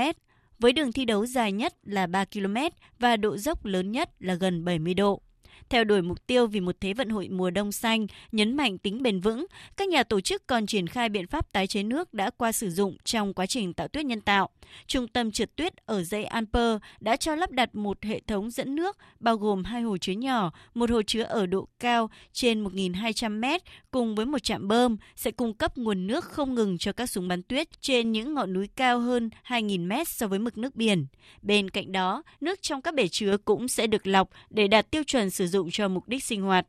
với 0.59 0.73
đường 0.73 0.91
thi 0.91 1.05
đấu 1.05 1.25
dài 1.25 1.51
nhất 1.51 1.73
là 1.83 2.07
3 2.07 2.25
km 2.25 2.55
và 2.99 3.17
độ 3.17 3.37
dốc 3.37 3.65
lớn 3.65 3.91
nhất 3.91 4.09
là 4.19 4.33
gần 4.33 4.65
70 4.65 4.93
độ. 4.93 5.21
Theo 5.69 5.83
đuổi 5.83 6.01
mục 6.01 6.27
tiêu 6.27 6.47
vì 6.47 6.59
một 6.59 6.75
thế 6.81 6.93
vận 6.93 7.09
hội 7.09 7.29
mùa 7.29 7.49
đông 7.49 7.71
xanh, 7.71 8.07
nhấn 8.31 8.57
mạnh 8.57 8.77
tính 8.77 9.03
bền 9.03 9.19
vững, 9.19 9.45
các 9.77 9.87
nhà 9.87 10.03
tổ 10.03 10.21
chức 10.21 10.47
còn 10.47 10.65
triển 10.65 10.87
khai 10.87 11.09
biện 11.09 11.27
pháp 11.27 11.51
tái 11.51 11.67
chế 11.67 11.83
nước 11.83 12.13
đã 12.13 12.29
qua 12.37 12.51
sử 12.51 12.69
dụng 12.69 12.97
trong 13.03 13.33
quá 13.33 13.45
trình 13.45 13.73
tạo 13.73 13.87
tuyết 13.87 14.05
nhân 14.05 14.21
tạo. 14.21 14.49
Trung 14.87 15.07
tâm 15.07 15.31
trượt 15.31 15.55
tuyết 15.55 15.85
ở 15.85 16.03
dãy 16.03 16.23
Alper 16.23 16.77
đã 16.99 17.15
cho 17.15 17.35
lắp 17.35 17.51
đặt 17.51 17.75
một 17.75 18.03
hệ 18.03 18.19
thống 18.19 18.51
dẫn 18.51 18.75
nước 18.75 18.97
bao 19.19 19.37
gồm 19.37 19.63
hai 19.63 19.81
hồ 19.81 19.97
chứa 19.97 20.13
nhỏ, 20.13 20.51
một 20.73 20.89
hồ 20.89 21.01
chứa 21.07 21.23
ở 21.23 21.45
độ 21.45 21.67
cao 21.79 22.09
trên 22.33 22.63
1.200 22.63 23.39
m 23.39 23.45
cùng 23.91 24.15
với 24.15 24.25
một 24.25 24.43
trạm 24.43 24.67
bơm 24.67 24.97
sẽ 25.15 25.31
cung 25.31 25.53
cấp 25.53 25.77
nguồn 25.77 26.07
nước 26.07 26.25
không 26.25 26.55
ngừng 26.55 26.77
cho 26.77 26.91
các 26.91 27.09
súng 27.09 27.27
bắn 27.27 27.43
tuyết 27.43 27.81
trên 27.81 28.11
những 28.11 28.33
ngọn 28.33 28.53
núi 28.53 28.67
cao 28.75 28.99
hơn 28.99 29.29
2.000 29.47 30.01
m 30.01 30.05
so 30.07 30.27
với 30.27 30.39
mực 30.39 30.57
nước 30.57 30.75
biển. 30.75 31.05
Bên 31.41 31.69
cạnh 31.69 31.91
đó, 31.91 32.23
nước 32.41 32.61
trong 32.61 32.81
các 32.81 32.93
bể 32.93 33.07
chứa 33.07 33.37
cũng 33.45 33.67
sẽ 33.67 33.87
được 33.87 34.07
lọc 34.07 34.29
để 34.49 34.67
đạt 34.67 34.91
tiêu 34.91 35.03
chuẩn 35.03 35.29
sử 35.29 35.46
dụng 35.47 35.71
cho 35.71 35.87
mục 35.87 36.07
đích 36.07 36.23
sinh 36.23 36.41
hoạt. 36.41 36.67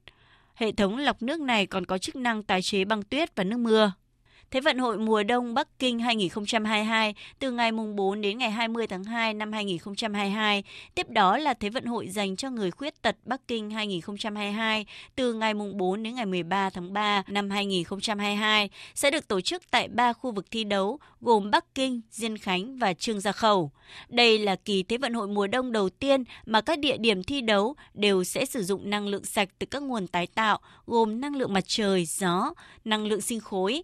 Hệ 0.54 0.72
thống 0.72 0.96
lọc 0.96 1.22
nước 1.22 1.40
này 1.40 1.66
còn 1.66 1.86
có 1.86 1.98
chức 1.98 2.16
năng 2.16 2.42
tái 2.42 2.62
chế 2.62 2.84
băng 2.84 3.02
tuyết 3.02 3.36
và 3.36 3.44
nước 3.44 3.56
mưa. 3.56 3.92
Thế 4.50 4.60
vận 4.60 4.78
hội 4.78 4.98
mùa 4.98 5.22
đông 5.22 5.54
Bắc 5.54 5.78
Kinh 5.78 5.98
2022 5.98 7.14
từ 7.38 7.50
ngày 7.50 7.72
4 7.72 8.20
đến 8.20 8.38
ngày 8.38 8.50
20 8.50 8.86
tháng 8.86 9.04
2 9.04 9.34
năm 9.34 9.52
2022. 9.52 10.64
Tiếp 10.94 11.10
đó 11.10 11.38
là 11.38 11.54
Thế 11.54 11.70
vận 11.70 11.84
hội 11.84 12.08
dành 12.08 12.36
cho 12.36 12.50
người 12.50 12.70
khuyết 12.70 13.02
tật 13.02 13.16
Bắc 13.24 13.48
Kinh 13.48 13.70
2022 13.70 14.86
từ 15.16 15.34
ngày 15.34 15.54
4 15.54 16.02
đến 16.02 16.14
ngày 16.14 16.26
13 16.26 16.70
tháng 16.70 16.92
3 16.92 17.22
năm 17.28 17.50
2022 17.50 18.70
sẽ 18.94 19.10
được 19.10 19.28
tổ 19.28 19.40
chức 19.40 19.62
tại 19.70 19.88
3 19.88 20.12
khu 20.12 20.30
vực 20.30 20.46
thi 20.50 20.64
đấu 20.64 20.98
gồm 21.20 21.50
Bắc 21.50 21.74
Kinh, 21.74 22.00
Diên 22.10 22.38
Khánh 22.38 22.78
và 22.78 22.92
Trương 22.92 23.20
Gia 23.20 23.32
Khẩu. 23.32 23.70
Đây 24.08 24.38
là 24.38 24.56
kỳ 24.56 24.82
Thế 24.82 24.98
vận 24.98 25.14
hội 25.14 25.28
mùa 25.28 25.46
đông 25.46 25.72
đầu 25.72 25.88
tiên 25.88 26.24
mà 26.46 26.60
các 26.60 26.78
địa 26.78 26.96
điểm 26.96 27.22
thi 27.22 27.40
đấu 27.40 27.74
đều 27.94 28.24
sẽ 28.24 28.44
sử 28.44 28.62
dụng 28.62 28.90
năng 28.90 29.06
lượng 29.06 29.24
sạch 29.24 29.48
từ 29.58 29.66
các 29.66 29.82
nguồn 29.82 30.06
tái 30.06 30.26
tạo 30.26 30.58
gồm 30.86 31.20
năng 31.20 31.36
lượng 31.36 31.52
mặt 31.52 31.64
trời, 31.66 32.04
gió, 32.04 32.54
năng 32.84 33.06
lượng 33.06 33.20
sinh 33.20 33.40
khối, 33.40 33.82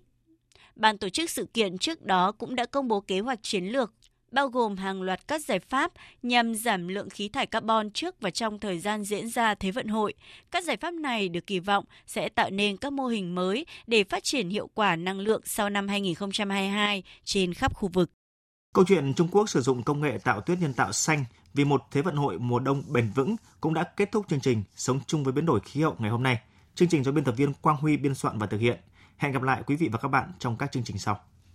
Ban 0.77 0.99
tổ 0.99 1.09
chức 1.09 1.31
sự 1.31 1.47
kiện 1.55 1.79
trước 1.79 2.03
đó 2.03 2.33
cũng 2.33 2.55
đã 2.55 2.67
công 2.67 2.89
bố 2.89 3.01
kế 3.01 3.21
hoạch 3.21 3.39
chiến 3.43 3.65
lược, 3.65 3.93
bao 4.31 4.49
gồm 4.49 4.77
hàng 4.77 5.03
loạt 5.03 5.29
các 5.29 5.45
giải 5.45 5.59
pháp 5.59 5.93
nhằm 6.23 6.55
giảm 6.55 6.89
lượng 6.89 7.11
khí 7.11 7.29
thải 7.29 7.47
carbon 7.47 7.91
trước 7.91 8.21
và 8.21 8.31
trong 8.31 8.61
thời 8.61 8.79
gian 8.79 9.05
diễn 9.05 9.29
ra 9.29 9.55
Thế 9.55 9.71
vận 9.71 9.89
hội. 9.89 10.15
Các 10.51 10.65
giải 10.65 10.77
pháp 10.77 10.95
này 10.95 11.29
được 11.29 11.47
kỳ 11.47 11.59
vọng 11.59 11.85
sẽ 12.07 12.29
tạo 12.29 12.51
nên 12.51 12.77
các 12.77 12.93
mô 12.93 13.07
hình 13.07 13.35
mới 13.35 13.67
để 13.87 14.05
phát 14.05 14.25
triển 14.25 14.49
hiệu 14.49 14.69
quả 14.75 14.97
năng 14.97 15.21
lượng 15.21 15.43
sau 15.45 15.71
năm 15.71 15.89
2022 15.89 17.03
trên 17.25 17.55
khắp 17.55 17.75
khu 17.75 17.89
vực. 17.89 18.11
Câu 18.75 18.85
chuyện 18.89 19.15
Trung 19.15 19.29
Quốc 19.29 19.49
sử 19.49 19.61
dụng 19.61 19.83
công 19.83 20.01
nghệ 20.01 20.19
tạo 20.25 20.41
tuyết 20.41 20.59
nhân 20.61 20.73
tạo 20.73 20.93
xanh 20.93 21.25
vì 21.55 21.65
một 21.65 21.83
Thế 21.91 22.03
vận 22.03 22.17
hội 22.17 22.39
mùa 22.39 22.59
đông 22.59 22.83
bền 22.89 23.11
vững 23.15 23.37
cũng 23.61 23.75
đã 23.75 23.85
kết 23.97 24.13
thúc 24.13 24.27
chương 24.29 24.41
trình 24.41 24.63
Sống 24.77 25.01
chung 25.07 25.25
với 25.25 25.33
biến 25.33 25.47
đổi 25.47 25.61
khí 25.61 25.81
hậu 25.81 25.97
ngày 25.99 26.11
hôm 26.11 26.23
nay. 26.23 26.39
Chương 26.75 26.89
trình 26.89 27.05
do 27.05 27.13
biên 27.13 27.25
tập 27.25 27.35
viên 27.37 27.53
Quang 27.53 27.77
Huy 27.77 27.97
biên 27.97 28.15
soạn 28.15 28.39
và 28.39 28.47
thực 28.47 28.59
hiện. 28.59 28.79
Hẹn 29.17 29.33
gặp 29.33 29.43
lại 29.43 29.63
quý 29.67 29.77
vị 29.77 29.89
và 29.93 29.99
các 29.99 30.09
bạn 30.09 30.33
trong 30.39 30.57
các 30.57 30.73
chương 30.73 30.85
trình 30.85 30.99
sau. 30.99 31.21